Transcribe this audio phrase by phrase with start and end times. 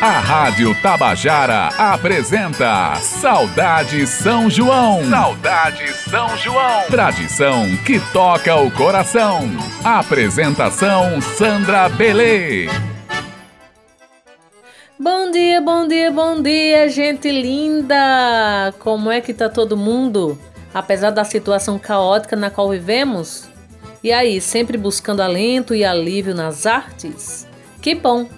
[0.00, 5.04] A Rádio Tabajara apresenta Saudade São João.
[5.10, 6.86] Saudade São João.
[6.88, 9.40] Tradição que toca o coração.
[9.82, 12.68] Apresentação Sandra Belê.
[15.00, 18.72] Bom dia, bom dia, bom dia, gente linda!
[18.78, 20.38] Como é que tá todo mundo?
[20.72, 23.48] Apesar da situação caótica na qual vivemos?
[24.04, 27.48] E aí, sempre buscando alento e alívio nas artes?
[27.82, 28.28] Que bom!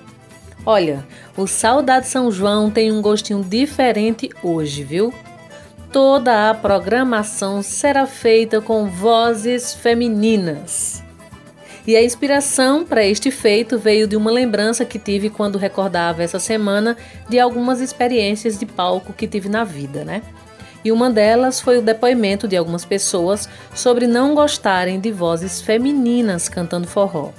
[0.64, 1.06] Olha,
[1.36, 5.12] o Saudade São João tem um gostinho diferente hoje, viu?
[5.90, 11.02] Toda a programação será feita com vozes femininas.
[11.86, 16.38] E a inspiração para este feito veio de uma lembrança que tive quando recordava essa
[16.38, 16.96] semana
[17.29, 20.22] de algumas experiências de palco que tive na vida, né?
[20.85, 26.49] E uma delas foi o depoimento de algumas pessoas sobre não gostarem de vozes femininas
[26.49, 27.32] cantando forró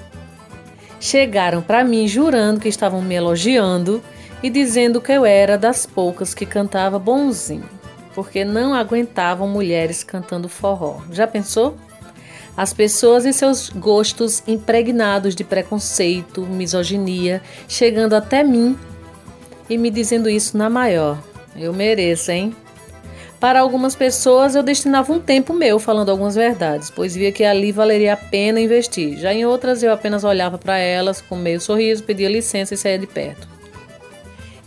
[1.02, 4.02] chegaram para mim jurando que estavam me elogiando
[4.42, 7.68] e dizendo que eu era das poucas que cantava bonzinho,
[8.14, 11.02] porque não aguentavam mulheres cantando forró.
[11.12, 11.76] Já pensou?
[12.56, 18.78] As pessoas e seus gostos impregnados de preconceito, misoginia, chegando até mim
[19.70, 21.18] e me dizendo isso na maior.
[21.56, 22.56] Eu mereço, hein?
[23.42, 27.72] Para algumas pessoas, eu destinava um tempo meu falando algumas verdades, pois via que ali
[27.72, 29.18] valeria a pena investir.
[29.18, 33.00] Já em outras, eu apenas olhava para elas com meio sorriso, pedia licença e saía
[33.00, 33.51] de perto.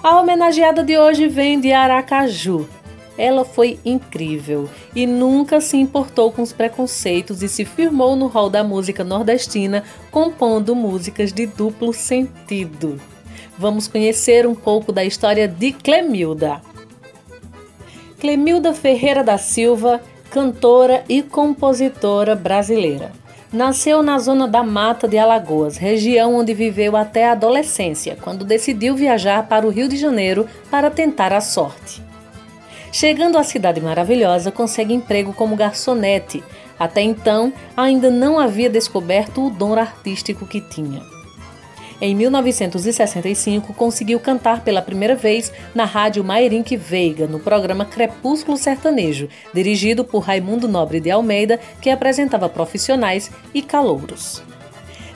[0.04, 2.70] A homenageada de hoje vem de Aracaju.
[3.18, 8.50] Ela foi incrível e nunca se importou com os preconceitos e se firmou no rol
[8.50, 13.00] da música nordestina, compondo músicas de duplo sentido
[13.58, 16.61] vamos conhecer um pouco da história de Clemilda.
[18.20, 23.11] Clemilda Ferreira da Silva, cantora e compositora brasileira.
[23.52, 28.95] Nasceu na zona da Mata de Alagoas, região onde viveu até a adolescência, quando decidiu
[28.95, 32.07] viajar para o Rio de Janeiro para tentar a sorte.
[32.99, 36.43] Chegando à cidade maravilhosa, consegue emprego como garçonete.
[36.80, 41.03] Até então, ainda não havia descoberto o dom artístico que tinha.
[42.02, 49.29] Em 1965, conseguiu cantar pela primeira vez na rádio Mairink Veiga, no programa Crepúsculo Sertanejo,
[49.53, 54.41] dirigido por Raimundo Nobre de Almeida, que apresentava profissionais e calouros.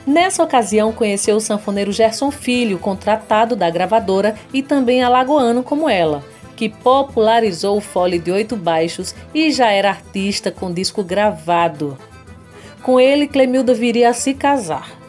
[0.06, 6.22] Nessa ocasião, conheceu o sanfoneiro Gerson Filho, contratado da gravadora e também alagoano como ela,
[6.56, 11.96] que popularizou o fole de oito baixos e já era artista com disco gravado.
[12.82, 15.02] Com ele, Clemilda viria a se casar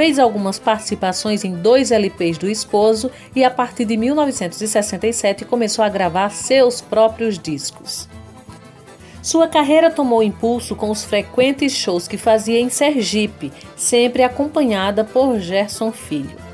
[0.00, 5.90] fez algumas participações em dois LPs do esposo e, a partir de 1967, começou a
[5.90, 8.08] gravar seus próprios discos.
[9.22, 15.38] Sua carreira tomou impulso com os frequentes shows que fazia em Sergipe, sempre acompanhada por
[15.38, 16.49] Gerson Filho.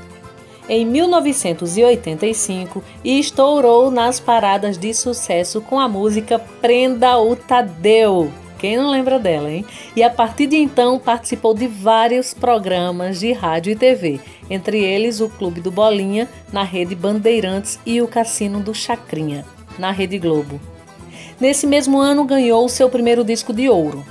[0.69, 8.89] Em 1985, estourou nas paradas de sucesso com a música Prenda o Tadeu, quem não
[8.89, 9.65] lembra dela, hein?
[9.95, 14.19] E a partir de então participou de vários programas de rádio e TV,
[14.49, 19.45] entre eles o Clube do Bolinha, na Rede Bandeirantes, e o Cassino do Chacrinha,
[19.77, 20.59] na Rede Globo.
[21.39, 24.03] Nesse mesmo ano ganhou seu primeiro disco de ouro.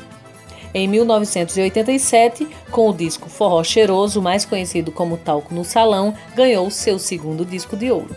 [0.78, 6.98] Em 1987, com o disco Forró Cheiroso, mais conhecido como Talco no Salão, ganhou seu
[6.98, 8.14] segundo disco de ouro.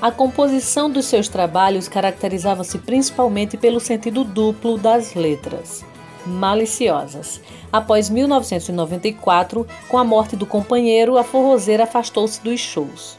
[0.00, 5.84] A composição dos seus trabalhos caracterizava-se principalmente pelo sentido duplo das letras.
[6.24, 7.42] Maliciosas.
[7.70, 13.18] Após 1994, com a morte do companheiro, a forrozeira afastou-se dos shows.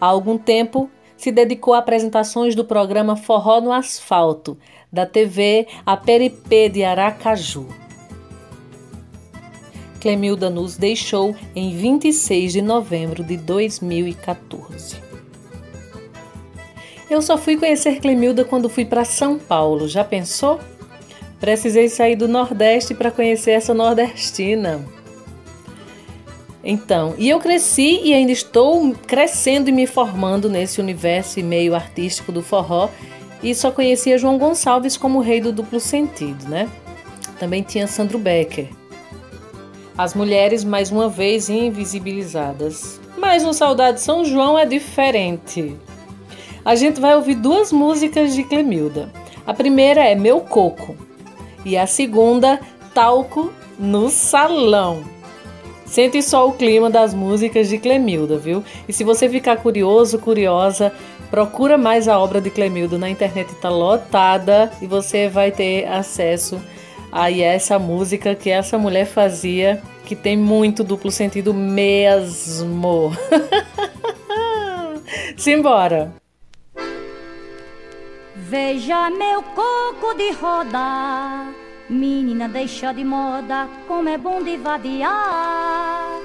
[0.00, 4.56] Há algum tempo, se dedicou a apresentações do programa Forró no Asfalto,
[4.92, 7.66] da TV A Peripê de Aracaju.
[10.00, 14.96] Clemilda nos deixou em 26 de novembro de 2014.
[17.08, 19.88] Eu só fui conhecer Clemilda quando fui para São Paulo.
[19.88, 20.60] Já pensou?
[21.38, 24.84] Precisei sair do Nordeste para conhecer essa nordestina.
[26.62, 31.74] Então, e eu cresci e ainda estou crescendo e me formando nesse universo e meio
[31.74, 32.90] artístico do forró
[33.42, 36.68] e só conhecia João Gonçalves como rei do duplo sentido, né?
[37.38, 38.68] Também tinha Sandro Becker.
[39.96, 43.00] As mulheres mais uma vez invisibilizadas.
[43.16, 45.76] Mas no Saudade São João é diferente.
[46.64, 49.10] A gente vai ouvir duas músicas de Clemilda.
[49.46, 50.96] A primeira é Meu Coco
[51.64, 52.60] e a segunda,
[52.94, 55.02] Talco no Salão.
[55.86, 58.62] Sente só o clima das músicas de Clemilda, viu?
[58.88, 60.92] E se você ficar curioso, curiosa,
[61.30, 66.60] procura mais a obra de Clemilda na internet, está lotada e você vai ter acesso
[67.12, 73.12] a essa música que essa mulher fazia, que tem muito duplo sentido mesmo.
[75.36, 76.12] Simbora!
[78.36, 81.54] Veja meu coco de roda
[81.90, 86.20] Menina, deixa de moda, como é bom de vadiar.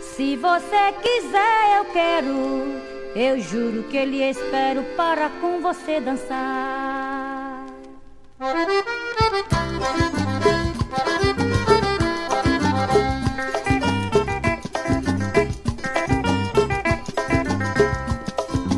[0.00, 2.91] Se você quiser, eu quero.
[3.14, 7.66] Eu juro que ele espero para com você dançar.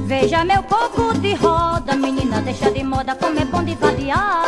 [0.04, 4.46] Veja meu coco de roda, menina, deixa de moda, como é bom de vadiar.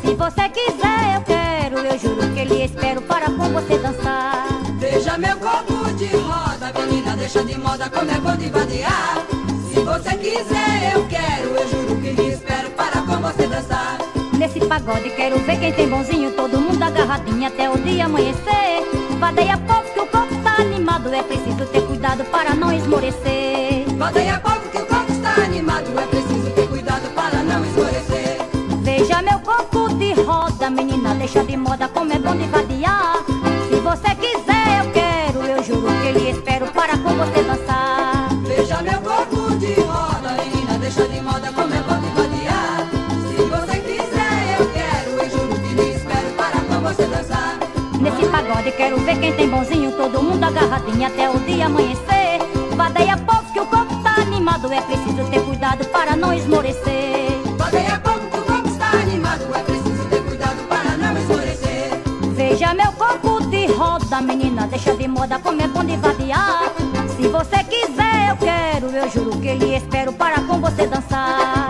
[0.00, 4.46] Se você quiser, eu quero, eu juro que ele espero para com você dançar.
[4.78, 9.26] Veja meu corpo de roda, menina, deixa de moda como é bom de vadiar.
[9.68, 13.98] Se você quiser, eu quero, eu juro que lhe espero para com você dançar.
[14.38, 18.82] Nesse pagode quero ver quem tem bonzinho, todo mundo agarradinho até o dia amanhecer.
[19.18, 23.86] Vadeia pouco que o corpo tá animado, é preciso ter cuidado para não esmorecer.
[23.96, 28.38] Vadeia pouco que o corpo está animado, é preciso ter cuidado para não esmorecer.
[28.82, 33.16] Veja meu corpo de roda, menina, deixa de moda como é bom de vadiar.
[33.68, 34.43] Se você quiser,
[48.34, 52.40] pagode quero ver quem tem bonzinho, todo mundo agarradinho até o dia amanhecer.
[52.74, 57.30] Vadeia pouco que o corpo tá animado, é preciso ter cuidado para não esmorecer.
[57.56, 61.90] Vadeia pouco que o corpo está animado, é preciso ter cuidado para não esmorecer.
[62.34, 66.72] Veja meu corpo de roda, menina, deixa de moda como é bom de vadiar.
[67.16, 71.63] Se você quiser, eu quero, eu juro que lhe espero para com você dançar.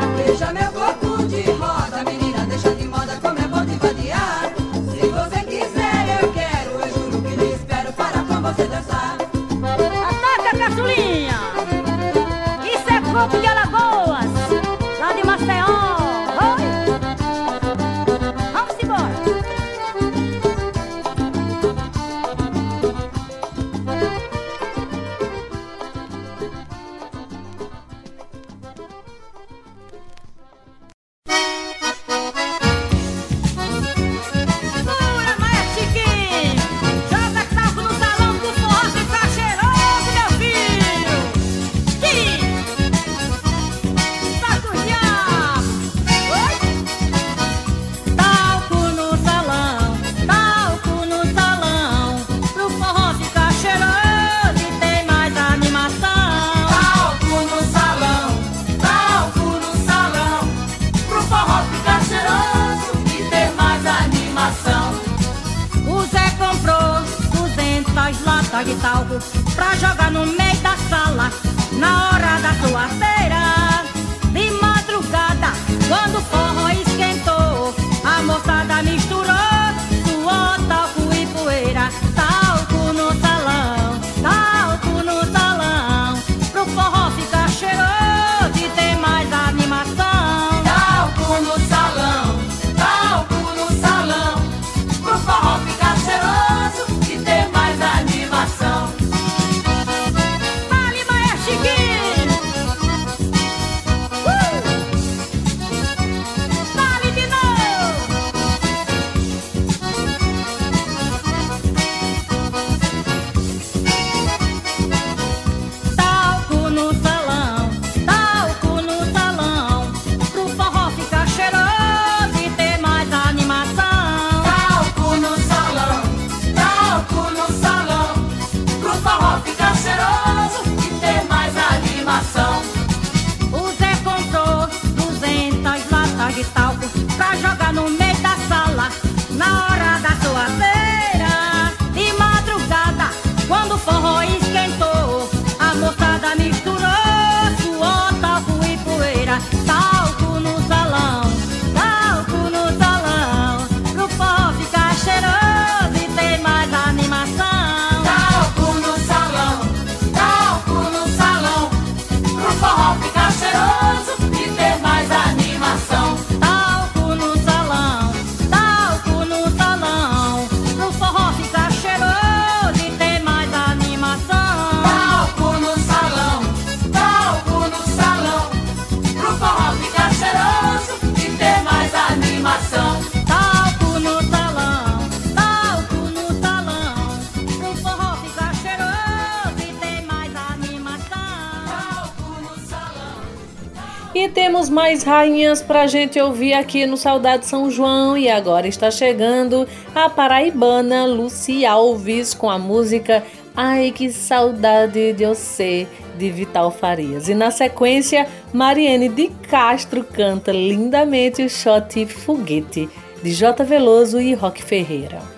[194.35, 198.19] Temos mais rainhas pra gente ouvir aqui no Saudade São João.
[198.19, 203.23] E agora está chegando a paraibana Luci Alves com a música
[203.57, 205.87] Ai que saudade de você,
[206.19, 207.29] de Vital Farias.
[207.29, 212.91] E na sequência, Mariane de Castro canta lindamente o shot Foguete,
[213.23, 213.62] de J.
[213.62, 215.34] Veloso e Roque Ferreira.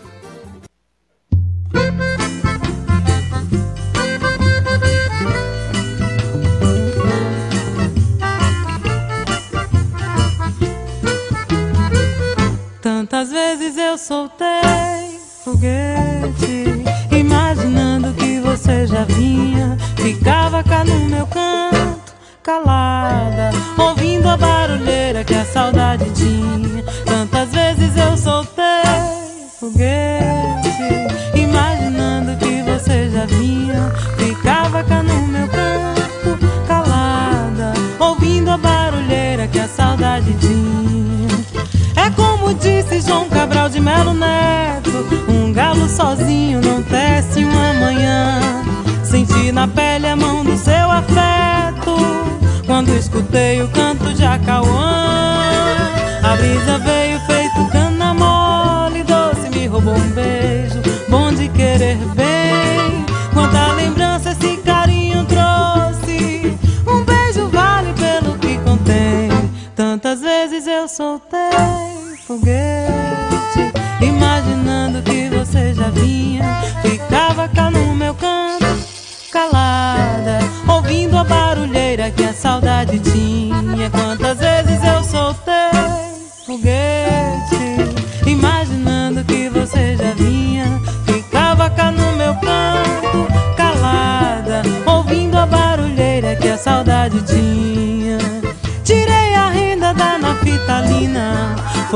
[13.09, 16.83] Tantas vezes eu soltei foguete,
[17.17, 19.79] imaginando que você já vinha.
[19.95, 26.83] Ficava cá no meu canto, calada, ouvindo a barulheira que a saudade tinha.
[27.05, 28.65] Tantas vezes eu soltei
[29.61, 33.89] foguete, imaginando que você já vinha.
[34.19, 40.86] Ficava cá no meu canto, calada, ouvindo a barulheira que a saudade tinha.
[42.07, 44.93] É como disse João Cabral de Melo Neto:
[45.29, 48.63] Um galo sozinho não tece uma manhã.
[49.03, 51.97] Senti na pele a mão do seu afeto
[52.65, 55.75] quando escutei o canto de Acauã.
[56.23, 63.05] A brisa veio feito cana mole, doce me roubou um beijo, bom de querer bem.
[63.35, 69.29] Quanta lembrança esse carinho trouxe, um beijo vale pelo que contém.
[69.75, 71.86] Tantas vezes eu soltei
[72.27, 76.43] foguete, imaginando que você já vinha.
[76.83, 78.67] Ficava cá no meu canto,
[79.31, 79.66] calada,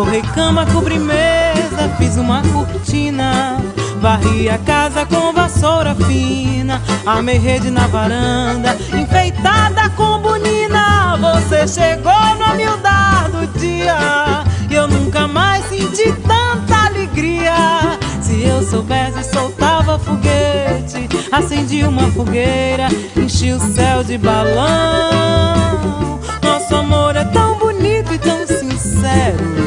[0.01, 3.63] Forrei cama, cobri mesa, fiz uma cortina.
[4.01, 6.81] Varri a casa com vassoura fina.
[7.05, 11.19] Armei rede na varanda, enfeitada com bonina.
[11.19, 14.43] Você chegou no humildade do dia.
[14.71, 17.99] E eu nunca mais senti tanta alegria.
[18.23, 21.11] Se eu soubesse, soltava foguete.
[21.31, 26.19] Acendi uma fogueira, enchi o céu de balão.
[26.43, 29.60] Nosso amor é tão bonito e tão sincero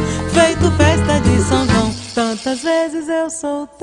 [1.24, 1.94] de São João.
[2.14, 3.83] Tantas vezes eu soltei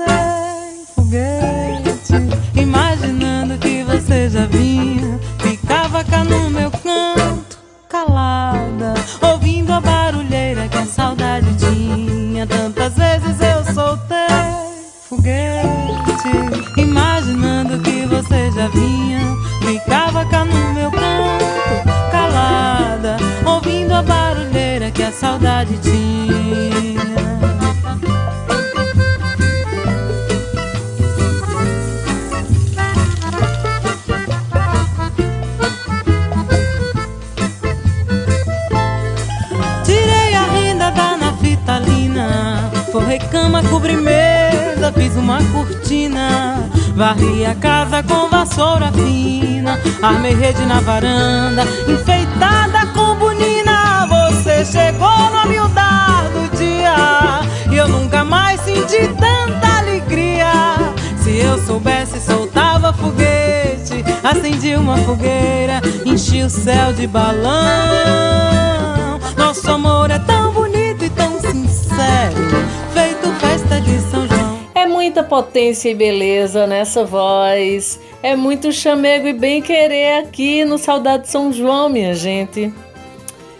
[43.11, 46.63] Forrei cama, cobri mesa, fiz uma cortina.
[46.95, 49.77] Varri a casa com vassoura fina.
[50.01, 54.07] Armei rede na varanda, enfeitada com bonina.
[54.07, 57.41] Você chegou no humildade do dia.
[57.69, 60.53] E eu nunca mais senti tanta alegria.
[61.21, 64.05] Se eu soubesse, soltava foguete.
[64.23, 67.51] Acendi uma fogueira, enchi o céu de balão.
[69.35, 70.60] Nosso amor é tão bonito
[75.01, 77.99] muita potência e beleza nessa voz.
[78.21, 82.71] É muito chamego e bem querer aqui no Saudade São João, minha gente.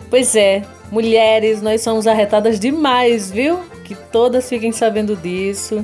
[0.07, 3.60] Pois é, mulheres, nós somos arretadas demais, viu?
[3.83, 5.83] Que todas fiquem sabendo disso,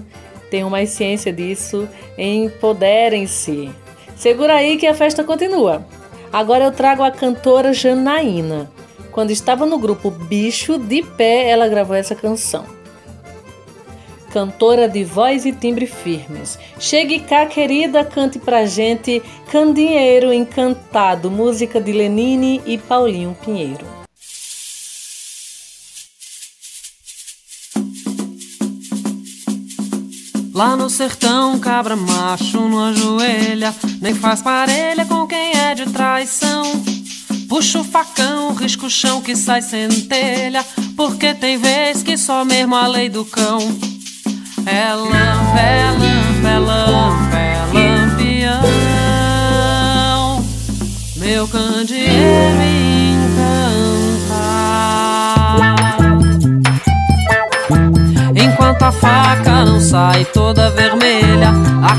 [0.52, 3.72] tenham mais ciência disso, empoderem-se.
[4.16, 5.84] Segura aí que a festa continua.
[6.32, 8.70] Agora eu trago a cantora Janaína.
[9.12, 12.77] Quando estava no grupo Bicho de Pé, ela gravou essa canção
[14.32, 16.60] cantora de voz e timbre firmes.
[16.80, 23.98] Chegue cá, querida, cante pra gente Candinheiro Encantado, música de Lenine e Paulinho Pinheiro.
[30.58, 36.64] Lá no sertão, cabra macho não ajoelha, nem faz parelha com quem é de traição.
[37.48, 40.66] Puxa o facão, risca o chão que sai centelha,
[40.96, 43.60] porque tem vez que só mesmo a lei do cão.
[44.70, 48.64] É lampa, é lampa, é lampa, é lampião.
[51.16, 54.44] Meu candeeiro me encanta.
[58.36, 61.96] Enquanto a faca não sai toda vermelha, a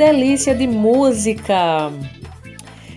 [0.00, 1.92] delícia de música!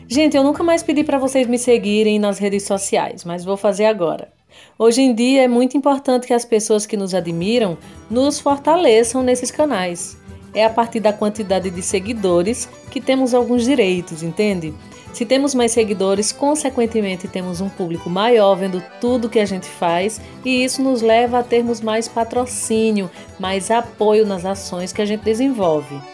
[0.08, 3.84] Gente, eu nunca mais pedi para vocês me seguirem nas redes sociais, mas vou fazer
[3.84, 4.32] agora.
[4.80, 7.78] Hoje em dia é muito importante que as pessoas que nos admiram
[8.10, 10.18] nos fortaleçam nesses canais.
[10.54, 14.74] É a partir da quantidade de seguidores que temos alguns direitos, entende?
[15.12, 20.22] Se temos mais seguidores, consequentemente temos um público maior vendo tudo que a gente faz
[20.46, 25.26] e isso nos leva a termos mais patrocínio, mais apoio nas ações que a gente
[25.26, 26.12] desenvolve.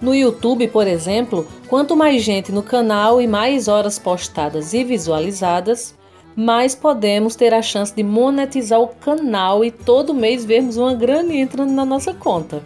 [0.00, 5.94] No YouTube, por exemplo, quanto mais gente no canal e mais horas postadas e visualizadas,
[6.34, 11.34] mais podemos ter a chance de monetizar o canal e todo mês vermos uma grana
[11.34, 12.62] entrando na nossa conta.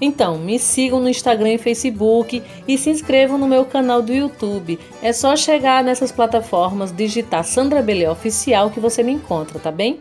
[0.00, 4.78] Então, me sigam no Instagram e Facebook e se inscrevam no meu canal do YouTube.
[5.00, 10.00] É só chegar nessas plataformas, digitar Sandra Belê Oficial que você me encontra, tá bem?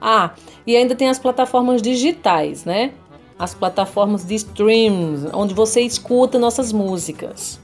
[0.00, 0.30] Ah,
[0.66, 2.92] e ainda tem as plataformas digitais, né?
[3.42, 7.58] As plataformas de streams, onde você escuta nossas músicas.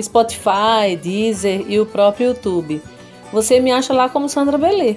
[0.00, 2.80] Spotify, Deezer e o próprio YouTube.
[3.30, 4.96] Você me acha lá como Sandra Belê.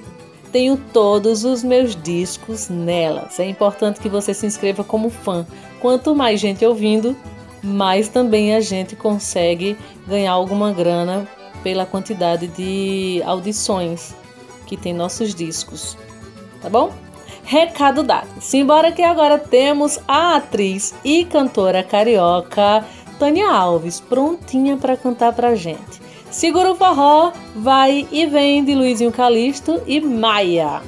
[0.50, 3.38] Tenho todos os meus discos nelas.
[3.38, 5.46] É importante que você se inscreva como fã.
[5.80, 7.14] Quanto mais gente ouvindo,
[7.62, 11.28] mais também a gente consegue ganhar alguma grana
[11.62, 14.14] pela quantidade de audições
[14.64, 15.94] que tem nossos discos.
[16.62, 16.90] tá bom?
[17.44, 18.40] Recado dado.
[18.40, 22.84] Simbora que agora temos a atriz e cantora carioca
[23.18, 26.00] Tânia Alves prontinha para cantar pra gente.
[26.30, 30.80] Segura o forró, vai e vem de Luizinho Calisto e Maia.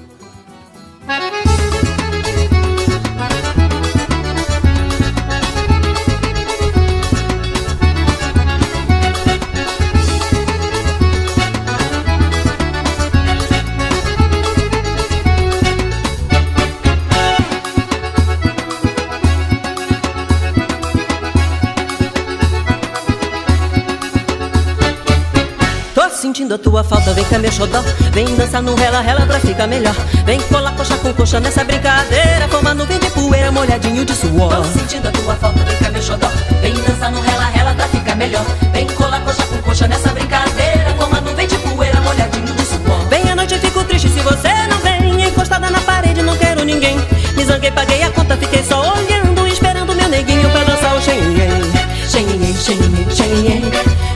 [26.42, 27.80] Sentindo a tua falta, vem cá meu xodó.
[28.12, 29.94] Vem dançar no rela, rela pra ficar melhor.
[30.24, 32.48] Vem colar coxa com coxa nessa brincadeira.
[32.48, 34.56] Forma nuvem de poeira, molhadinho de suor.
[34.56, 36.28] Tô sentindo a tua falta, vem cá meu xodó.
[36.60, 38.44] Vem dançar no rela, rela pra ficar melhor.
[38.72, 40.94] Vem colar coxa com coxa nessa brincadeira.
[40.98, 43.08] Forma nuvem de poeira, molhadinho de suor.
[43.08, 45.22] Vem à noite, fico triste se você não vem.
[45.22, 46.96] Encostada na parede, não quero ninguém.
[47.36, 51.62] Me zanguei, paguei a conta, fiquei só olhando Esperando meu neguinho pra dançar o xenhen
[52.08, 53.62] Xenhen, xenhen, xenhen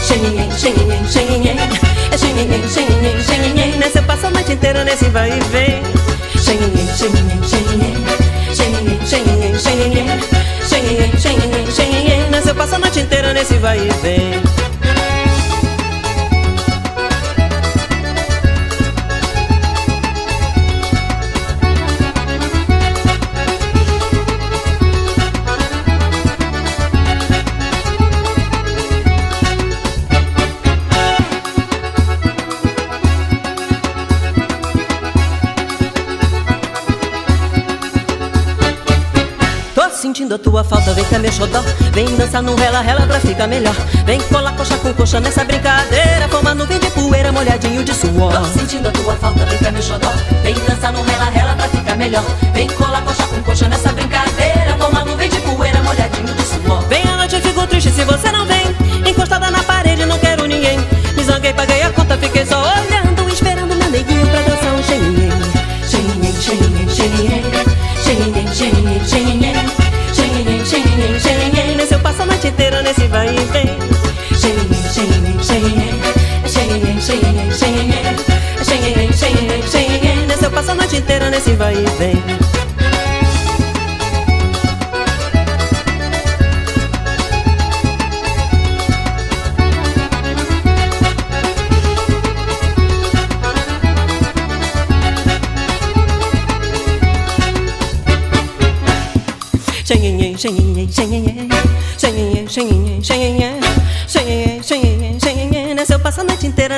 [0.01, 5.41] Xenhen, xenhen, xenhen Xenhen, xenhen, xenhen Nessa eu passo a noite inteira nesse vai e
[5.51, 5.83] vem.
[6.39, 8.07] Xenhen, xenhen, xenhen
[8.55, 10.21] Xenhen, xenhen, xenhen
[10.69, 14.36] Xenhen, xenhen, xenhen Nessa eu passo a noite inteira nesse vai e vem
[40.07, 41.61] sentindo a tua falta, vem cá meu xodó
[41.93, 43.75] Vem dançar no rela, rela pra ficar melhor.
[44.05, 46.29] Vem colar coxa com coxa nessa brincadeira.
[46.29, 48.33] Forma nuvem de poeira, molhadinho de suor.
[48.33, 50.13] Tô sentindo a tua falta, vem cá meu xodó
[50.45, 52.25] Vem dançar no rela, rela pra ficar melhor.
[52.55, 54.77] Vem colar coxa com coxa nessa brincadeira.
[54.79, 56.83] Forma nuvem de poeira, molhadinho de suor.
[56.89, 58.65] Vem à noite, eu fico triste se você não vem.
[59.05, 60.79] Encostada na parede, não quero ninguém.
[61.17, 62.96] Me zanguei, paguei a conta, fiquei só olhando
[77.07, 78.17] Xenhen, xenhen
[78.65, 82.17] Xenhen, xenhen, xenhen Nesse eu passo a noite inteira nesse vai e vem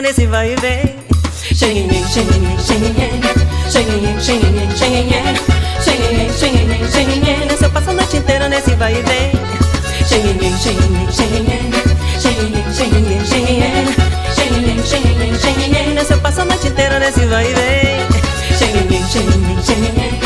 [0.00, 0.94] nesse vai e vem
[1.54, 2.94] Xenhen, xenhen, xenhen
[3.68, 5.36] Xenhen, xenhen, xenhen
[5.84, 9.32] Xenhen, xenhen, xenhen Nessa eu passo a noite inteira nesse vai e vem
[10.06, 11.46] Xenhen, xenhen, xenhen
[12.22, 13.86] Xenhen, xenhen, xenhen
[14.34, 18.08] Xenhen, xenhen, xenhen Nessa eu passo a noite inteira nesse vai e vem
[18.58, 20.18] Xenhen, xenhen, xenhen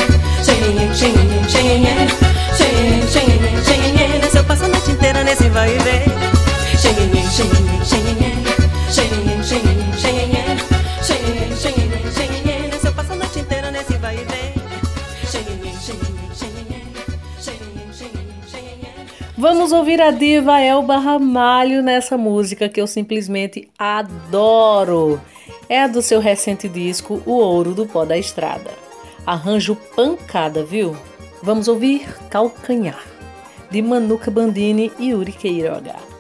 [0.43, 2.09] Xenhen, xenhen, xenhen
[2.59, 6.05] Xenhen, xenhen, xenhen Nessa eu passo a noite inteira nesse vai e vem
[6.77, 7.92] Xenhen, xenhen,
[19.43, 25.21] Vamos ouvir a diva Elba Ramalho nessa música que eu simplesmente adoro.
[25.69, 28.71] É do seu recente disco O Ouro do Pó da Estrada.
[29.27, 30.97] Arranjo pancada, viu?
[31.43, 33.03] Vamos ouvir Calcanhar,
[33.69, 36.12] de Manuca Bandini e Yuri Queiroga.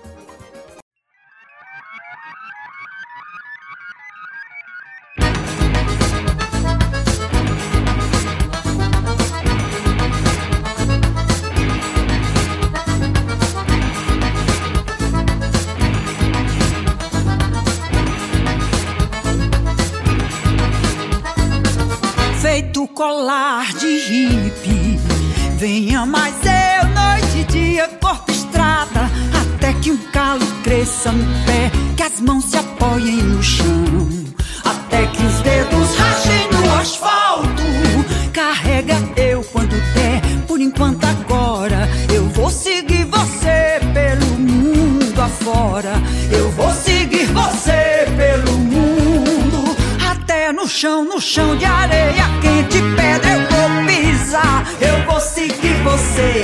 [26.06, 29.08] Mais eu, noite e dia, corta estrada,
[29.40, 34.08] até que um calo cresça no pé, que as mãos se apoiem no chão,
[34.64, 37.62] até que os dedos rachem no asfalto.
[38.32, 45.92] Carrega eu quando der, por enquanto agora, eu vou seguir você pelo mundo afora.
[46.32, 49.76] Eu vou seguir você pelo mundo
[50.10, 52.21] até no chão, no chão de areia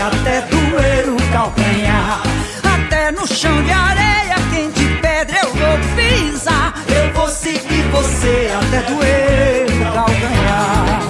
[0.01, 2.23] até doer o calcanhar.
[2.65, 6.75] Até no chão de areia quente pedra eu vou pisar.
[6.89, 11.01] Eu vou seguir você até doer o calcanhar.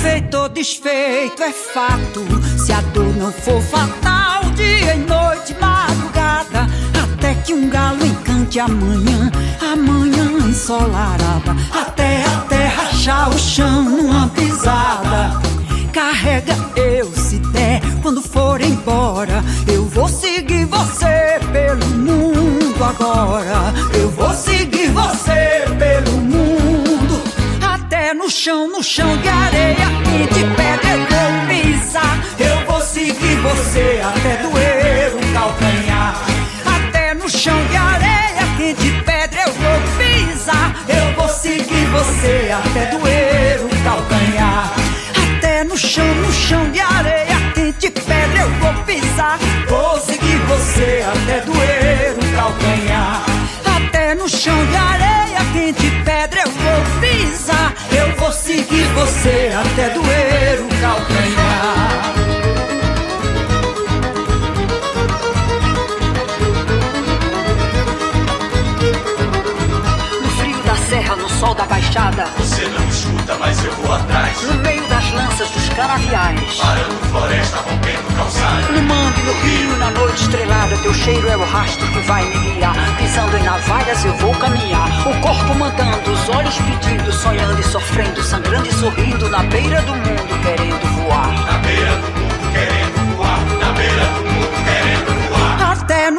[0.00, 2.24] Feito ou desfeito é fato.
[2.58, 6.66] Se a dor não for fatal, dia e noite, madrugada,
[7.02, 7.91] até que um galo
[8.52, 15.40] encante amanhã, amanhã ensolarada, até a terra achar o chão numa pisada.
[15.92, 23.72] Carrega eu se der, quando for embora, eu vou seguir você pelo mundo agora.
[23.94, 27.22] Eu vou seguir você pelo mundo
[27.62, 32.24] até no chão, no chão de areia e de pedra eu vou pisar.
[32.38, 36.31] Eu vou seguir você até doer o calcanhar.
[41.92, 44.72] Você até doer o calcanhar.
[45.36, 49.38] Até no chão, no chão de areia que de pedra eu vou pisar.
[49.68, 53.22] Vou seguir você até doer o calcanhar.
[53.76, 57.74] Até no chão de areia que de pedra eu vou pisar.
[57.90, 58.31] Eu vou
[71.42, 74.42] sol da baixada, Você não escuta, mas eu vou atrás.
[74.42, 76.56] no meio das lanças dos canaviais.
[76.56, 78.62] Parando floresta, rompendo calçada.
[78.70, 82.38] No mangue, no rio, na noite estrelada, teu cheiro é o rastro que vai me
[82.38, 82.76] guiar.
[82.96, 84.88] Pisando em navalhas eu vou caminhar.
[85.04, 89.96] O corpo mandando, os olhos pedindo, sonhando e sofrendo, sangrando e sorrindo na beira do
[89.96, 91.32] mundo, querendo voar.
[91.44, 92.31] Na beira do mundo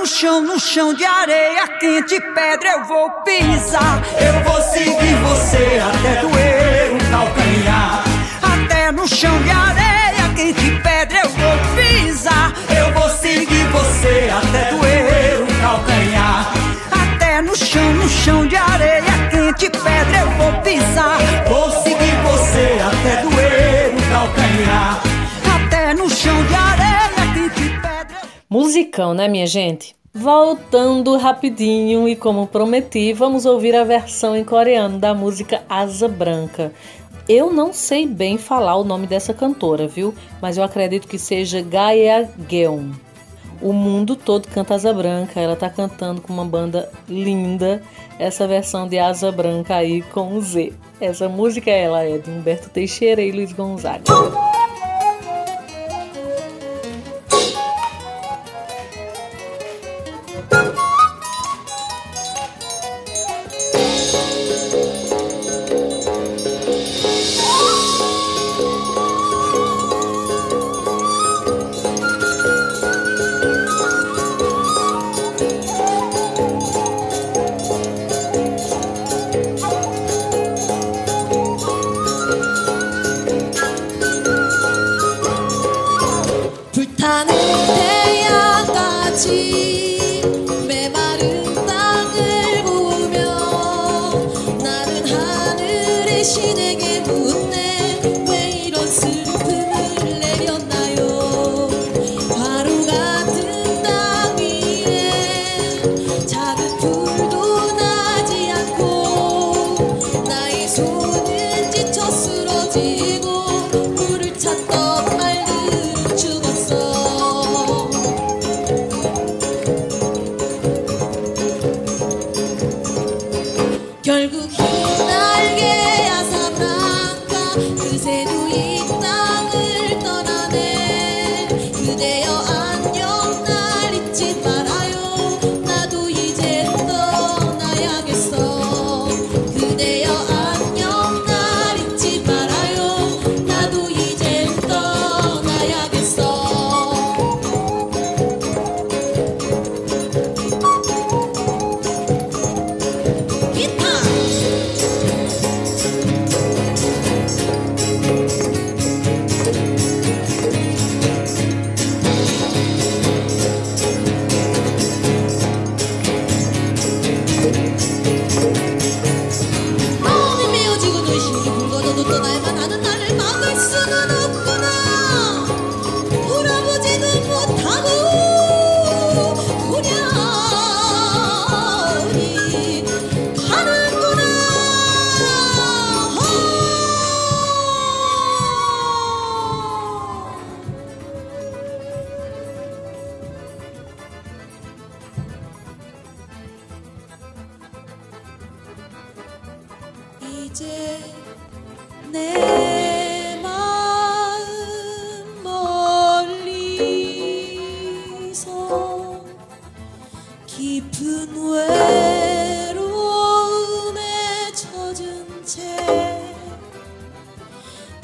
[0.03, 4.03] no chão, no chão de areia quente pedra eu vou pisar.
[4.19, 8.03] Eu vou seguir você até doer o calcanhar.
[8.41, 12.53] Até no chão de areia quente pedra eu vou pisar.
[12.77, 16.51] Eu vou seguir você até doer o calcanhar.
[16.91, 21.17] Até no chão, no chão de areia quente pedra eu vou pisar.
[21.47, 25.01] Vou seguir você até doer o calcanhar.
[25.55, 26.72] Até no chão de areia
[28.63, 29.93] Musicão, né, minha gente?
[30.13, 36.71] Voltando rapidinho e como prometi, vamos ouvir a versão em coreano da música Asa Branca.
[37.27, 40.15] Eu não sei bem falar o nome dessa cantora, viu?
[40.41, 42.91] Mas eu acredito que seja Gaia Geon.
[43.61, 47.83] O mundo todo canta Asa Branca, ela tá cantando com uma banda linda,
[48.17, 50.71] essa versão de Asa Branca aí com Z.
[51.01, 54.05] Essa música ela é de Humberto Teixeira e Luiz Gonzaga.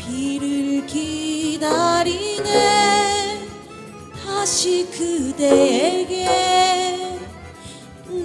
[0.09, 2.49] 길을 기다리네.
[4.25, 6.25] 다시 그대에게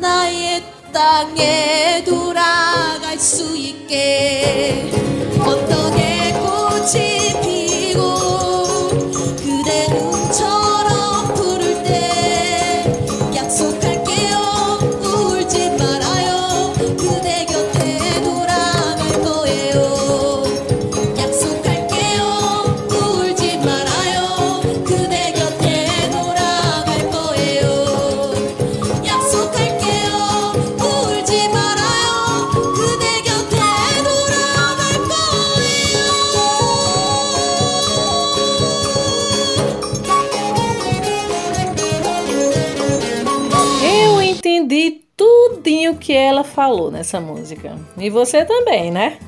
[0.00, 4.90] 나의 땅에 돌아갈 수 있게.
[5.40, 7.13] 어떻게 꽃이
[46.64, 47.76] falou nessa música.
[47.98, 49.18] E você também, né?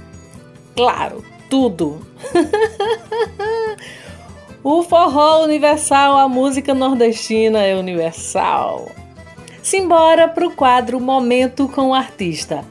[0.75, 2.01] Claro, tudo.
[4.65, 8.89] o forró universal, a música nordestina é universal.
[9.63, 12.65] Simbora pro quadro Momento com o Artista.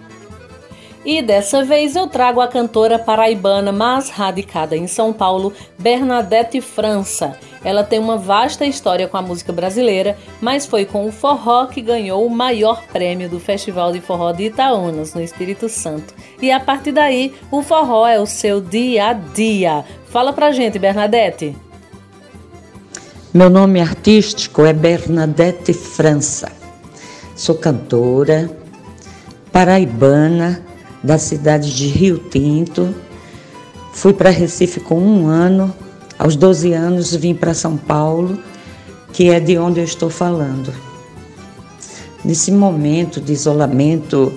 [1.06, 7.38] E dessa vez eu trago a cantora paraibana, mas radicada em São Paulo, Bernadette França.
[7.63, 11.80] Ela tem uma vasta história com a música brasileira, mas foi com o forró que
[11.80, 16.12] ganhou o maior prêmio do Festival de Forró de Itaúnas, no Espírito Santo.
[16.41, 19.86] E a partir daí, o forró é o seu dia a dia.
[20.08, 21.56] Fala pra gente, Bernadette.
[23.32, 26.52] Meu nome artístico é Bernadette França.
[27.36, 28.50] Sou cantora
[29.52, 30.65] paraibana
[31.06, 32.94] da cidade de Rio Tinto.
[33.94, 35.74] Fui para Recife com um ano.
[36.18, 38.39] Aos 12 anos vim para São Paulo,
[39.13, 40.74] que é de onde eu estou falando.
[42.24, 44.34] Nesse momento de isolamento,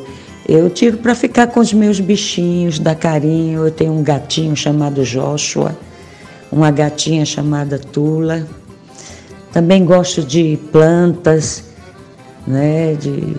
[0.46, 3.64] eu tiro para ficar com os meus bichinhos, dar carinho.
[3.64, 5.74] Eu tenho um gatinho chamado Joshua,
[6.52, 8.46] uma gatinha chamada Tula.
[9.52, 11.64] Também gosto de plantas,
[12.46, 13.37] né, de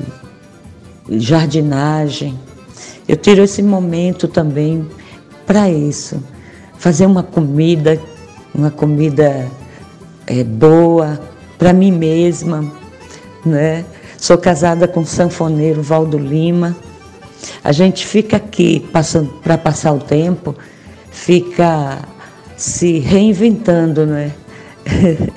[1.19, 2.48] jardinagem.
[3.09, 4.87] Eu tiro esse momento também
[5.43, 6.23] para isso,
[6.77, 7.99] fazer uma comida,
[8.53, 9.47] uma comida
[10.27, 11.19] é, boa
[11.57, 12.71] para mim mesma,
[13.43, 13.83] né?
[14.15, 16.77] Sou casada com o sanfoneiro Valdo Lima.
[17.63, 20.55] A gente fica aqui passando para passar o tempo,
[21.09, 21.97] fica
[22.55, 24.33] se reinventando, né?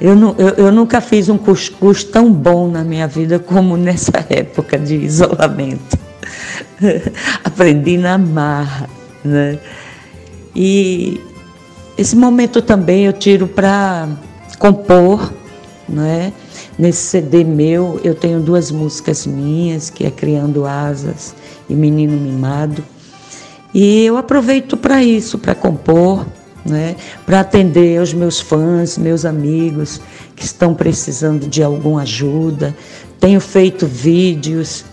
[0.00, 4.78] Eu, eu, eu nunca fiz um cuscuz tão bom na minha vida como nessa época
[4.78, 6.09] de isolamento.
[7.44, 8.88] Aprendi na marra,
[9.24, 9.58] né?
[10.54, 11.20] E
[11.96, 14.08] esse momento também eu tiro para
[14.58, 15.32] compor,
[15.88, 16.32] né?
[16.78, 21.34] Nesse CD meu eu tenho duas músicas minhas, que é Criando Asas
[21.68, 22.82] e Menino Mimado.
[23.72, 26.26] E eu aproveito para isso, para compor,
[26.64, 26.96] né?
[27.24, 30.00] para atender aos meus fãs, meus amigos
[30.34, 32.74] que estão precisando de alguma ajuda.
[33.18, 34.84] Tenho feito vídeos,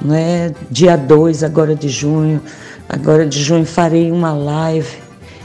[0.00, 0.52] né?
[0.70, 2.40] dia 2 agora de junho.
[2.88, 4.98] Agora de junho farei uma live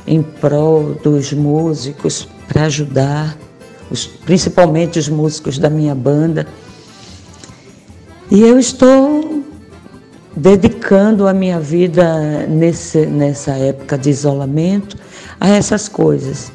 [0.08, 3.38] em prol dos músicos para ajudar,
[3.90, 6.48] os, principalmente os músicos da minha banda.
[8.32, 9.44] E eu estou
[10.36, 14.98] dedicando a minha vida nesse, nessa época de isolamento
[15.40, 16.52] a essas coisas.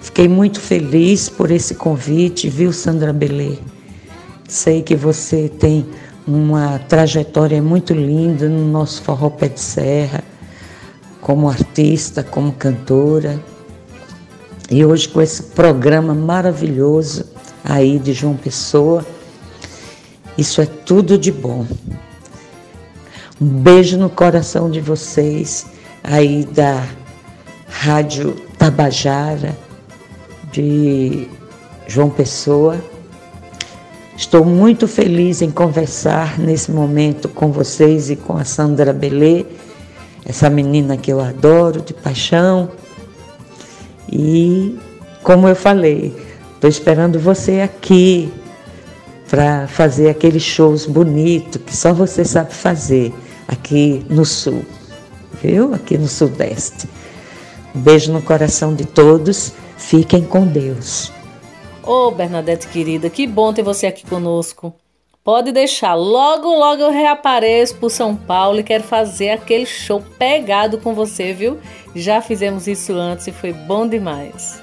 [0.00, 3.58] Fiquei muito feliz por esse convite, viu, Sandra Belê?
[4.48, 5.86] Sei que você tem
[6.30, 10.22] uma trajetória muito linda no nosso forró pé de serra,
[11.20, 13.40] como artista, como cantora.
[14.70, 17.26] E hoje com esse programa maravilhoso
[17.64, 19.04] aí de João Pessoa,
[20.38, 21.66] isso é tudo de bom.
[23.40, 25.66] Um beijo no coração de vocês
[26.04, 26.86] aí da
[27.66, 29.56] Rádio Tabajara
[30.52, 31.28] de
[31.86, 32.89] João Pessoa.
[34.20, 39.46] Estou muito feliz em conversar nesse momento com vocês e com a Sandra Belê,
[40.26, 42.70] essa menina que eu adoro de paixão.
[44.12, 44.78] E,
[45.22, 46.14] como eu falei,
[46.54, 48.30] estou esperando você aqui
[49.26, 53.14] para fazer aqueles shows bonitos que só você sabe fazer
[53.48, 54.66] aqui no Sul,
[55.42, 55.72] viu?
[55.72, 56.86] Aqui no Sudeste.
[57.74, 59.54] Um beijo no coração de todos.
[59.78, 61.10] Fiquem com Deus.
[61.82, 64.74] Ô, Bernadette querida, que bom ter você aqui conosco.
[65.24, 70.78] Pode deixar, logo, logo eu reapareço por São Paulo e quero fazer aquele show pegado
[70.78, 71.58] com você, viu?
[71.94, 74.62] Já fizemos isso antes e foi bom demais.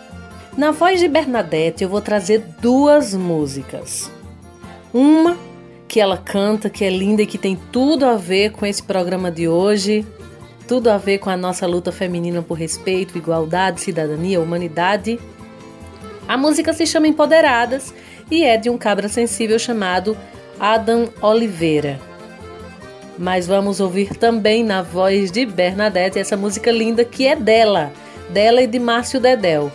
[0.57, 4.11] Na voz de Bernadette, eu vou trazer duas músicas.
[4.93, 5.37] Uma
[5.87, 9.31] que ela canta, que é linda e que tem tudo a ver com esse programa
[9.31, 10.05] de hoje,
[10.67, 15.19] tudo a ver com a nossa luta feminina por respeito, igualdade, cidadania, humanidade.
[16.27, 17.93] A música se chama Empoderadas
[18.29, 20.17] e é de um cabra sensível chamado
[20.59, 21.99] Adam Oliveira.
[23.17, 27.91] Mas vamos ouvir também na voz de Bernadette essa música linda que é dela,
[28.29, 29.71] dela e de Márcio Dedel,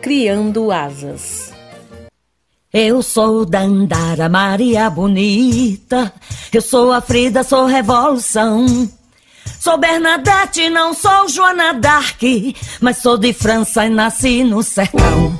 [0.00, 1.52] Criando Asas.
[2.72, 6.12] Eu sou Dandara Maria Bonita,
[6.52, 8.88] eu sou a Frida, sou Revolução.
[9.68, 12.22] Sou Bernadette, não sou Joana Dark,
[12.80, 15.38] mas sou de França e nasci no sertão.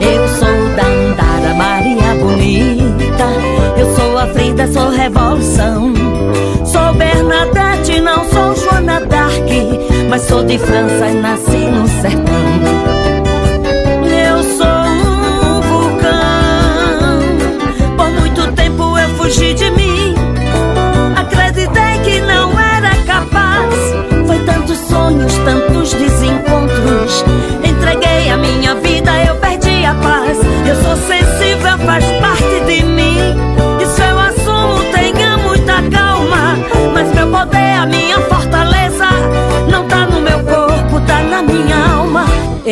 [0.00, 3.28] Eu sou Dandara Maria Bonita,
[3.78, 4.26] eu sou a
[4.72, 5.94] sou Revolução.
[6.66, 12.69] Sou Bernadette, não sou Joana Dark, mas sou de França e nasci no sertão.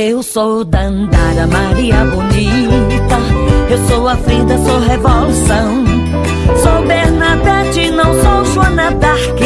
[0.00, 3.18] Eu sou Dandara Maria Bonita.
[3.68, 5.84] Eu sou a Frida, sou Revolução.
[6.62, 9.40] Sou Bernadette, não sou Joana Dark.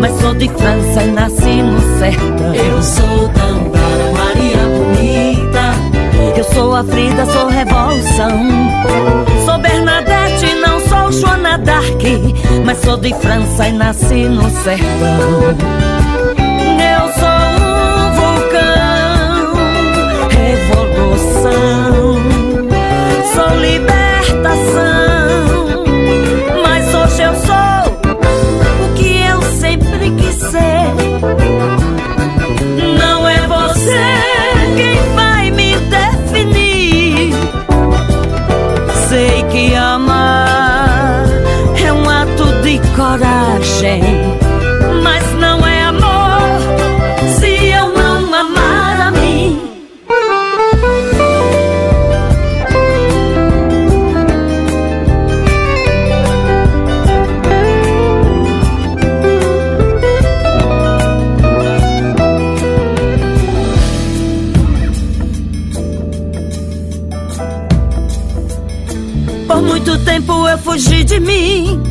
[0.00, 2.54] Mas sou de França e nasci no sertão.
[2.54, 6.36] Eu sou Dandara Maria Bonita.
[6.36, 8.30] Eu sou a Frida, sou Revolução.
[9.44, 12.02] Sou Bernadette, não sou Joana Dark.
[12.64, 15.97] Mas sou de França e nasci no sertão.
[71.18, 71.82] De mim.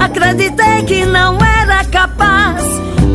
[0.00, 2.62] Acreditei que não era capaz.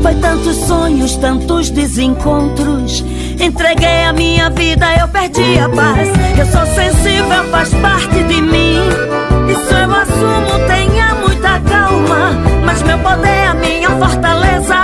[0.01, 3.03] Foi tantos sonhos, tantos desencontros.
[3.39, 6.09] Entreguei a minha vida, eu perdi a paz.
[6.37, 8.79] Eu sou sensível, faz parte de mim.
[9.49, 12.31] Isso eu assumo, tenha muita calma.
[12.65, 14.75] Mas meu poder, a minha fortaleza,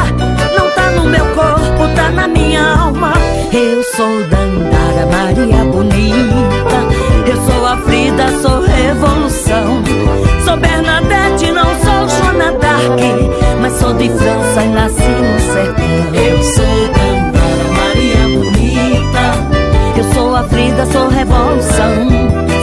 [0.58, 3.14] não tá no meu corpo, tá na minha alma.
[3.52, 6.78] Eu sou Dandara Maria Bonita.
[7.26, 10.27] Eu sou a Frida, sou revolução.
[10.48, 13.02] Sou Bernadette, não sou Joana Dark.
[13.60, 15.84] Mas sou de França e nasci no sertão.
[16.14, 19.98] Eu sou Dandara Maria Bonita.
[19.98, 22.08] Eu sou a Frida, sou revolução.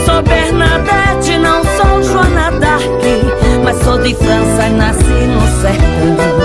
[0.03, 3.03] Sou Bernadette, não sou Joana Dark.
[3.63, 6.44] Mas sou de França e nasci no sertão.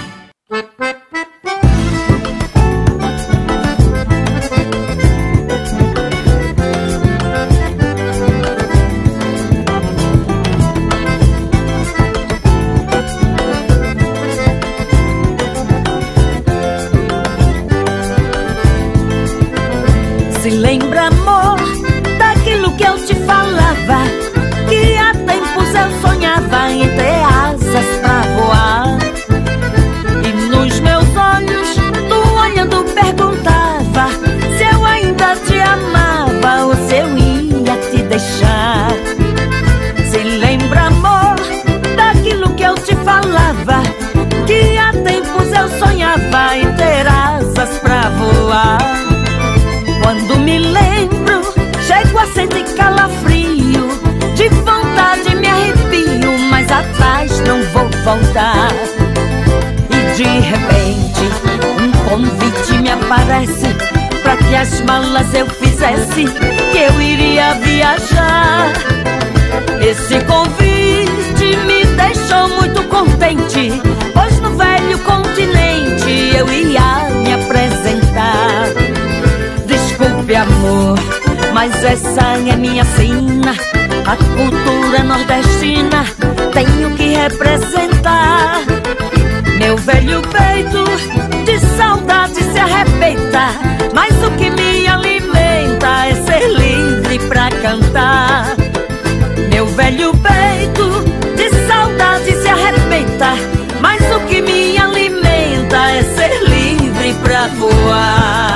[58.03, 58.71] Voltar.
[59.89, 61.25] E de repente,
[61.81, 63.67] um convite me aparece
[64.23, 66.25] para que as malas eu fizesse,
[66.71, 68.71] que eu iria viajar.
[69.81, 73.81] Esse convite me deixou muito contente,
[74.13, 78.67] pois no velho continente eu ia me apresentar.
[79.65, 80.97] Desculpe, amor,
[81.53, 83.80] mas essa é minha sina.
[84.11, 86.03] A cultura nordestina
[86.53, 88.59] tenho que representar.
[89.57, 90.83] Meu velho peito
[91.45, 93.53] de saudade se arrebenta,
[93.95, 98.53] mas o que me alimenta é ser livre pra cantar.
[99.49, 101.05] Meu velho peito
[101.37, 103.29] de saudade se arrebenta,
[103.79, 108.50] mas o que me alimenta é ser livre pra voar.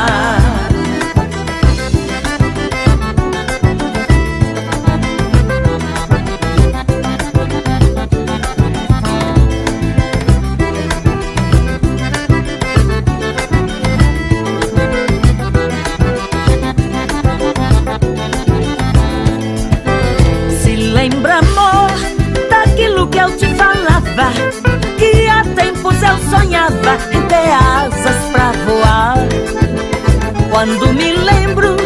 [30.66, 31.78] Quando me lembro,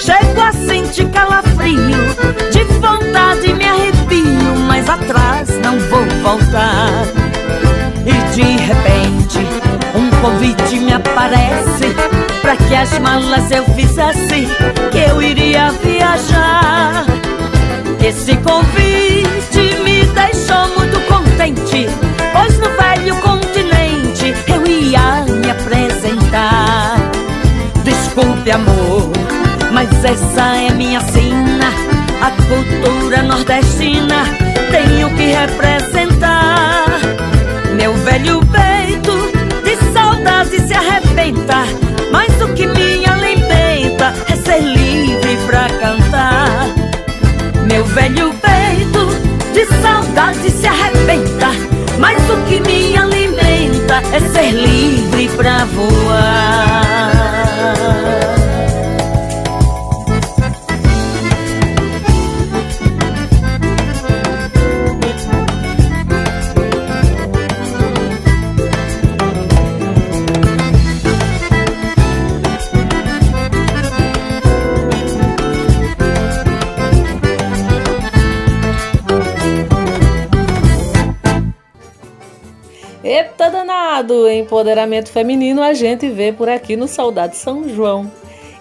[0.00, 1.98] chego a sentir calafrio.
[2.50, 7.04] De vontade me arrepio, mas atrás não vou voltar.
[8.06, 9.38] E de repente,
[9.94, 11.94] um convite me aparece
[12.40, 14.48] Pra que as malas eu fizesse
[14.90, 17.04] Que eu iria viajar
[18.04, 21.86] Esse convite me deixou muito contente
[22.32, 23.51] Pois no velho continente
[28.42, 29.10] Desculpe amor
[29.72, 31.68] Mas essa é minha sina
[32.20, 34.24] A cultura nordestina
[34.70, 36.82] Tenho que representar
[37.72, 39.32] meu velho peito
[39.64, 41.64] de saudade se arrebenta,
[42.12, 46.66] mas o que me alimenta é ser livre pra cantar.
[47.66, 49.06] Meu velho peito
[49.54, 51.48] de saudade se arrebenta,
[51.98, 56.71] mas o que me alimenta é ser livre pra voar.
[84.42, 88.10] Empoderamento feminino a gente vê por aqui no Saudade São João.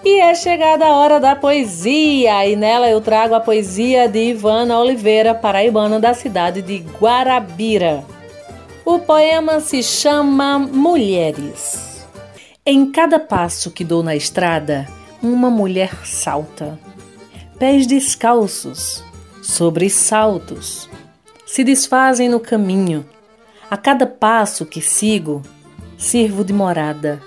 [0.03, 4.79] E é chegada a hora da poesia, e nela eu trago a poesia de Ivana
[4.79, 8.03] Oliveira, paraibana da cidade de Guarabira.
[8.83, 12.05] O poema se chama Mulheres.
[12.65, 14.87] Em cada passo que dou na estrada,
[15.21, 16.79] uma mulher salta.
[17.59, 19.03] Pés descalços,
[19.43, 20.89] sobre saltos,
[21.45, 23.05] se desfazem no caminho.
[23.69, 25.43] A cada passo que sigo,
[26.01, 27.21] sirvo de morada,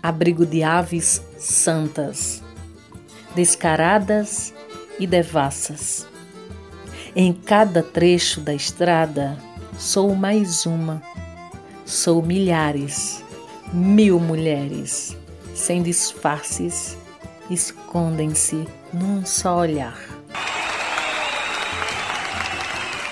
[0.00, 2.40] abrigo de aves santas,
[3.34, 4.54] descaradas
[5.00, 6.06] e devassas.
[7.16, 9.36] Em cada trecho da estrada,
[9.76, 11.02] sou mais uma,
[11.84, 13.20] sou milhares,
[13.72, 15.16] mil mulheres,
[15.52, 16.96] sem disfarces,
[17.50, 19.98] escondem-se num só olhar.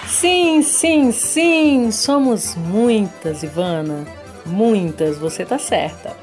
[0.06, 4.21] Sim, sim, sim, somos muitas, Ivana.
[4.44, 6.16] Muitas, você tá certa.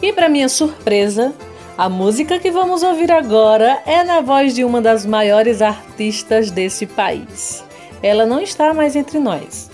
[0.00, 1.32] E para minha surpresa,
[1.76, 6.86] a música que vamos ouvir agora é na voz de uma das maiores artistas desse
[6.86, 7.64] país.
[8.02, 9.70] Ela não está mais entre nós,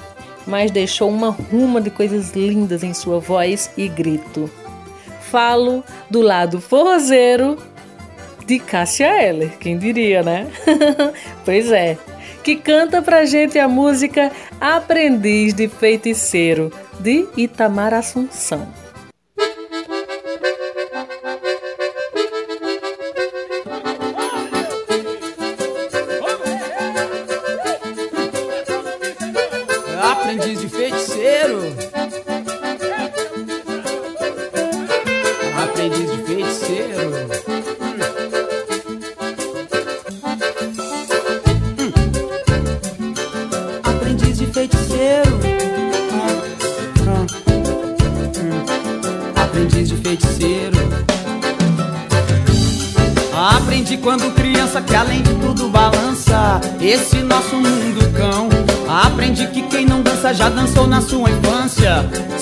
[0.46, 4.50] mas deixou uma ruma de coisas lindas em sua voz e grito.
[5.30, 7.58] Falo do lado forrozeiro
[8.46, 10.46] de Cássia Eller, quem diria, né?
[11.44, 11.98] pois é,
[12.42, 18.87] que canta pra gente a música Aprendiz de Feiticeiro, de Itamar Assunção.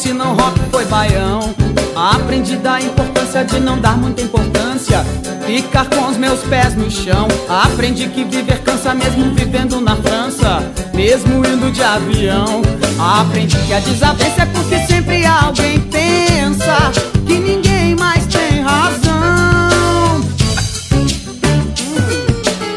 [0.07, 1.53] Se não rock foi baião.
[1.97, 5.05] Aprendi da importância de não dar muita importância.
[5.45, 7.27] Ficar com os meus pés no chão.
[7.49, 10.63] Aprendi que viver cansa mesmo vivendo na França.
[10.95, 12.63] Mesmo indo de avião.
[13.01, 16.93] Aprendi que a desavença é porque sempre alguém pensa
[17.27, 20.21] que ninguém mais tem razão.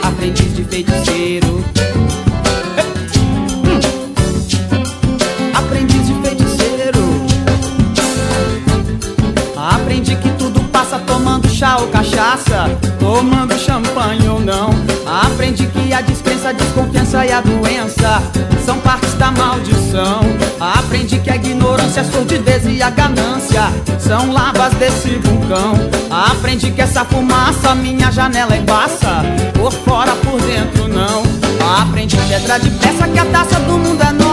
[0.01, 1.58] Aprendiz de feiticeiro.
[11.59, 14.69] Chá ou cachaça, tomando champanhe ou não.
[15.05, 18.23] Aprendi que a descrença, a desconfiança e a doença
[18.65, 20.21] são partes da maldição.
[20.57, 23.63] Aprendi que a ignorância, a sordidez e a ganância
[23.99, 25.73] são lavas desse vulcão.
[26.09, 29.21] Aprendi que essa fumaça minha janela embaça,
[29.53, 31.23] por fora, por dentro não.
[31.81, 34.28] Aprendi pedra de peça que a taça do mundo é nossa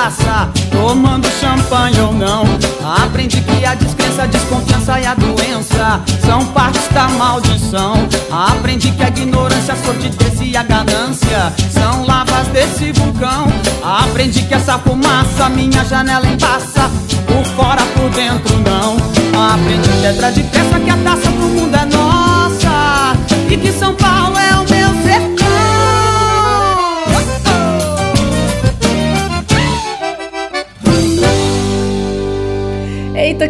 [0.00, 2.44] cachaça, tomando champanhe ou não.
[3.04, 7.94] Aprendi que a descrença, a desconfiança e a doença são partes da maldição.
[8.30, 13.46] Aprendi que a ignorância, a sordidez e a ganância são lavas desse vulcão.
[13.82, 16.90] Aprendi que essa fumaça minha janela embaça,
[17.26, 18.96] por fora, por dentro não.
[19.52, 23.16] Aprendi pedra de peça que a taça do mundo é nossa
[23.50, 24.49] e que São Paulo é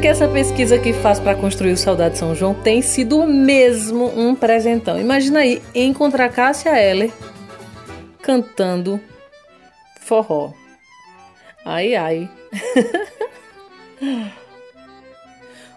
[0.00, 4.34] que essa pesquisa que faz para construir o Saudade São João tem sido mesmo um
[4.34, 4.98] presentão.
[4.98, 7.12] Imagina aí encontrar Cássia Eller
[8.22, 8.98] cantando
[10.00, 10.54] forró.
[11.66, 12.30] Ai, ai.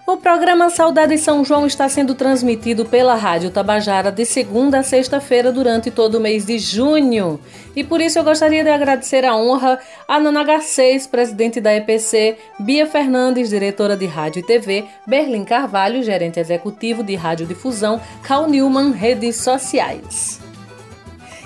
[0.06, 5.50] O programa Saudade São João está sendo transmitido pela Rádio Tabajara de segunda a sexta-feira
[5.50, 7.40] durante todo o mês de junho.
[7.74, 12.38] E por isso eu gostaria de agradecer a honra a Nana Garcês, presidente da EPC,
[12.60, 18.92] Bia Fernandes, diretora de Rádio e TV, Berlim Carvalho, gerente executivo de Radiodifusão, Cal Newman,
[18.92, 20.43] redes sociais.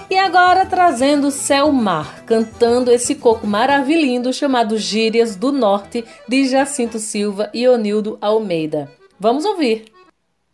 [0.09, 7.49] E agora trazendo Selmar, cantando esse coco maravilhoso chamado Gírias do Norte, de Jacinto Silva
[7.53, 8.89] e Onildo Almeida.
[9.19, 9.85] Vamos ouvir.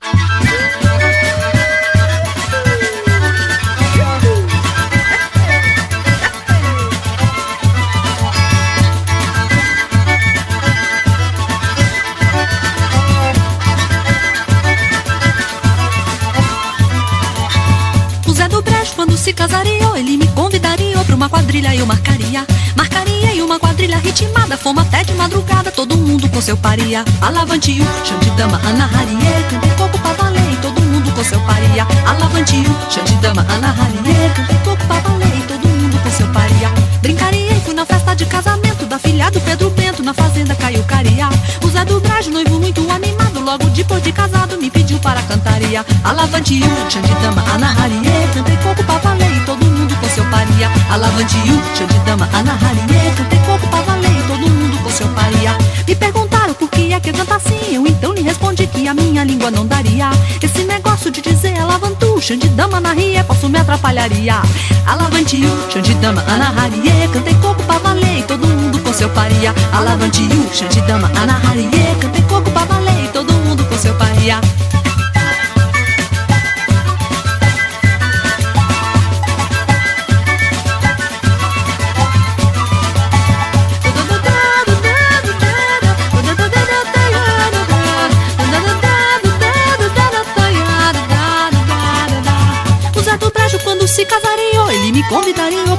[0.02, 1.13] O
[19.24, 22.46] se casaria, ele me convidaria pra uma quadrilha, eu marcaria.
[22.76, 27.06] Marcaria em uma quadrilha ritmada, fomos até de madrugada, todo mundo com seu paria.
[27.06, 31.88] De dama, Ana Harie, cantei coco pra valer, e todo mundo com seu paria.
[33.06, 36.70] De dama, Ana Harie, cantei coco pra valer, e todo mundo com seu paria.
[37.02, 40.84] Brincaria e fui na festa de casamento da filha do Pedro Bento, na fazenda caiu
[40.84, 41.30] caria.
[41.64, 45.86] O Zé do Brejo, noivo muito animado, logo depois de casado, me pediu para cantaria.
[46.44, 46.60] De
[47.22, 48.58] dama, Ana Harie, cantei
[50.94, 51.04] paria.
[51.04, 55.58] Alavantio, chão de dama, Ana Harie, cantei coco pra valer, todo mundo com seu paria.
[55.88, 59.24] Me perguntaram por que é que canta assim, eu então lhe respondi que a minha
[59.24, 60.10] língua não daria.
[60.42, 62.82] Esse negócio de dizer alavantu, chão de dama,
[63.28, 64.42] posso me atrapalharia.
[64.86, 69.54] Alavantio, chão de dama, Ana Harie, cantei coco pra valer, todo mundo com seu paria.
[69.72, 71.70] Alavantio, chão de dama, Ana Harie,
[72.00, 74.40] cantei coco pra valer, todo mundo com seu paria.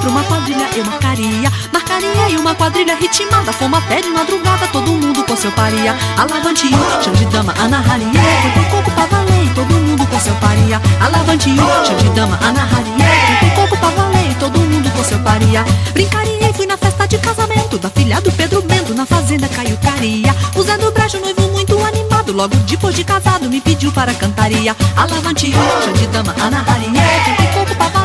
[0.05, 4.91] Pra uma quadrilha Eu marcaria, marcaria em uma quadrilha ritmada Fomos até de madrugada, todo
[4.93, 5.97] mundo com seu paria.
[6.17, 10.35] Alavantio, chão de dama, Ana Harie Cantou coco pra valer, e todo mundo com seu
[10.35, 10.81] paria.
[11.01, 12.93] Alavantio, chão de dama, Ana Harie
[13.41, 15.65] Cantou coco pra valer, e todo mundo com seu paria.
[15.93, 19.77] Brincaria e fui na festa de casamento Da filha do Pedro Bento, na fazenda caiu
[19.79, 24.13] caria O Zé do Brejo, noivo muito animado Logo depois de casado, me pediu para
[24.13, 24.77] cantaria.
[24.97, 26.93] Alavantio, chão de dama, Ana Harie,
[27.25, 28.04] cantei coco pra valer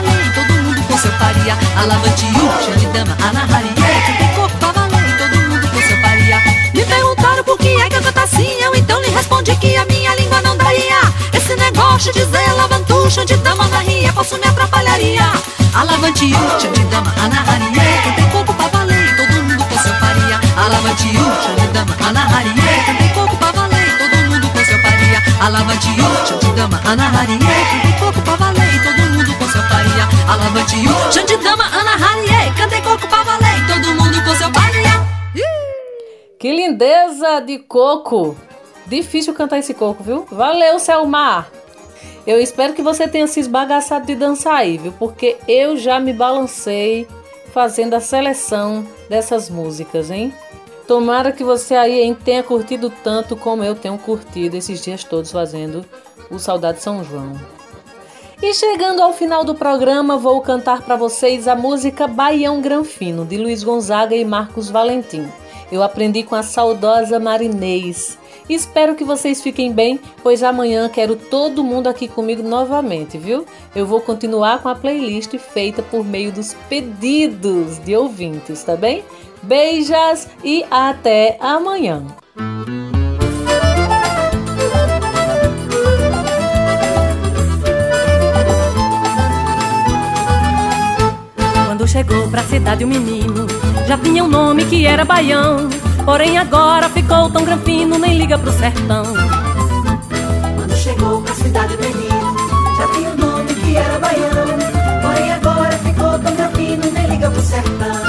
[0.99, 1.57] e mundo com seu paria.
[1.77, 2.33] Alavantiu,
[2.65, 6.37] Xande dama, Ana Harie, cantei coco pra valer e todo mundo com seu paria.
[6.73, 9.85] Me perguntaram por que é que eu canto assim, eu então lhe respondi que a
[9.85, 10.99] minha língua não daria.
[11.33, 15.31] Esse negócio de dizer alavantu, Xande dama, Ana Harie, posso me atrapalharia.
[15.73, 20.39] Alavantiu, Xande dama, Ana Harie, cantei coco pra valer e todo mundo com seu paria.
[20.57, 25.23] Alavantiu, Xande dama, Ana Harie, cantei coco pra valer e todo mundo com seu paria.
[25.39, 27.38] Alavantiu, Xande dama, Ana Harie,
[31.11, 35.09] Xande dama, Ana Harie, cantei coco pra todo mundo com seu paria.
[36.37, 38.37] Que lindeza de coco!
[38.85, 40.27] Difícil cantar esse coco, viu?
[40.31, 41.49] Valeu, Selmar!
[42.27, 44.91] Eu espero que você tenha se esbagaçado de dançar aí, viu?
[44.91, 47.07] Porque eu já me balancei
[47.51, 50.31] fazendo a seleção dessas músicas, hein?
[50.87, 55.31] Tomara que você aí hein, tenha curtido tanto como eu tenho curtido esses dias todos
[55.31, 55.83] fazendo
[56.29, 57.58] o Saudade São João.
[58.41, 63.37] E chegando ao final do programa, vou cantar para vocês a música Baião Granfino, de
[63.37, 65.27] Luiz Gonzaga e Marcos Valentim.
[65.69, 68.17] Eu aprendi com a saudosa Marinês.
[68.49, 73.45] Espero que vocês fiquem bem, pois amanhã quero todo mundo aqui comigo novamente, viu?
[73.75, 79.03] Eu vou continuar com a playlist feita por meio dos pedidos de ouvintes, tá bem?
[79.43, 82.05] Beijas e até amanhã!
[91.79, 93.47] Quando chegou pra cidade o menino,
[93.87, 95.69] já tinha um nome que era Baião.
[96.03, 99.05] Porém agora ficou tão granfino, nem liga pro sertão.
[100.57, 102.35] Quando chegou pra cidade o menino,
[102.77, 105.01] já tinha um nome que era Baião.
[105.01, 108.01] Porém agora ficou tão granfino, nem liga pro sertão.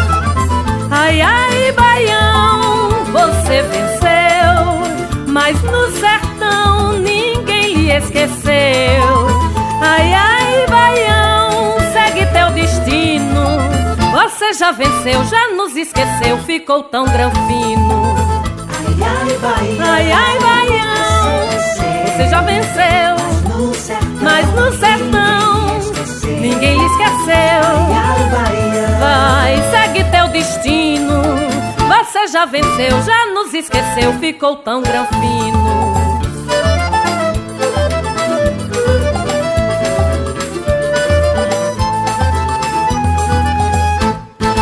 [0.91, 9.29] Ai, ai, Baião, você venceu, mas no sertão ninguém lhe esqueceu.
[9.81, 10.40] Ai, ai,
[14.31, 18.15] Você já venceu, já nos esqueceu, ficou tão granfino.
[18.87, 21.49] Ai, ai, Baião, Ai, ai, Baião,
[22.07, 23.17] você já venceu,
[24.23, 25.81] mas no sertão
[26.41, 27.61] ninguém lhe esqueceu.
[29.01, 31.23] Vai, segue teu destino.
[31.89, 35.90] Você já venceu, já nos esqueceu, ficou tão granfino.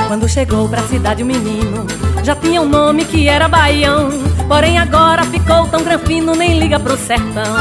[0.09, 1.87] Quando chegou pra cidade o menino,
[2.25, 4.09] já tinha um nome que era Baião.
[4.49, 7.55] Porém agora ficou tão granfino, nem liga pro sertão.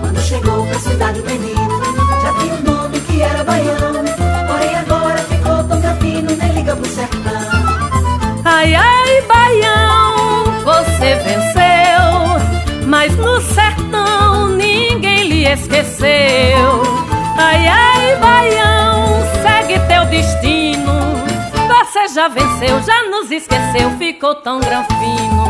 [0.00, 1.80] Quando chegou pra cidade o menino,
[2.20, 4.04] já tinha um nome que era Baião.
[4.48, 7.32] Porém agora ficou tão granfino, nem liga pro sertão.
[8.44, 16.82] Ai, ai, Baião, você venceu, mas no sertão ninguém lhe esqueceu.
[17.36, 18.93] Ai, ai, Baião,
[19.42, 20.92] segue teu destino.
[21.68, 25.44] Você já venceu, já nos esqueceu, ficou tão granfino.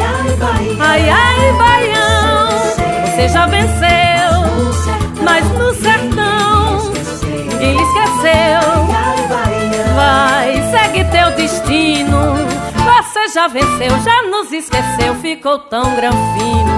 [0.00, 2.48] ai, Baião, Ai, ai, Baião,
[3.06, 6.92] você já venceu, mas no sertão
[7.24, 8.88] ninguém lhe esqueceu.
[9.94, 12.34] Vai, segue teu destino.
[12.84, 16.77] Você já venceu, já nos esqueceu, ficou tão granfino.